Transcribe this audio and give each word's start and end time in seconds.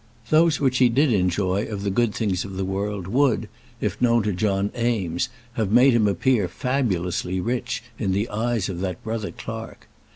Those 0.31 0.59
which 0.59 0.79
he 0.79 0.89
did 0.89 1.13
enjoy 1.13 1.65
of 1.67 1.83
the 1.83 1.91
good 1.91 2.11
things 2.11 2.43
of 2.43 2.57
the 2.57 2.65
world 2.65 3.05
would, 3.05 3.47
if 3.79 4.01
known 4.01 4.23
to 4.23 4.33
John 4.33 4.71
Eames, 4.75 5.29
have 5.53 5.71
made 5.71 5.93
him 5.93 6.07
appear 6.07 6.47
fabulously 6.47 7.39
rich 7.39 7.83
in 7.99 8.11
the 8.11 8.27
eyes 8.29 8.67
of 8.67 8.79
that 8.79 9.03
brother 9.03 9.29
clerk. 9.29 9.87